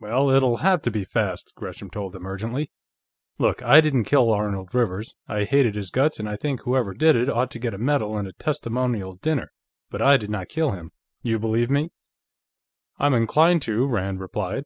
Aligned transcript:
"Well, 0.00 0.30
it'll 0.30 0.56
have 0.64 0.80
to 0.80 0.90
be 0.90 1.04
fast," 1.04 1.52
Gresham 1.54 1.90
told 1.90 2.16
him 2.16 2.26
urgently. 2.26 2.70
"Look. 3.38 3.62
I 3.62 3.82
didn't 3.82 4.04
kill 4.04 4.32
Arnold 4.32 4.74
Rivers. 4.74 5.14
I 5.28 5.44
hated 5.44 5.74
his 5.74 5.90
guts, 5.90 6.18
and 6.18 6.26
I 6.26 6.36
think 6.36 6.62
whoever 6.62 6.94
did 6.94 7.16
it 7.16 7.28
ought 7.28 7.50
to 7.50 7.58
get 7.58 7.74
a 7.74 7.76
medal 7.76 8.16
and 8.16 8.26
a 8.26 8.32
testimonial 8.32 9.12
dinner, 9.20 9.50
but 9.90 10.00
I 10.00 10.16
did 10.16 10.30
not 10.30 10.48
kill 10.48 10.70
him. 10.70 10.92
You 11.22 11.38
believe 11.38 11.68
me?" 11.68 11.90
"I'm 12.98 13.12
inclined 13.12 13.60
to," 13.64 13.86
Rand 13.86 14.20
replied. 14.20 14.64